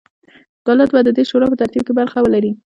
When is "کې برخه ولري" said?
1.85-2.51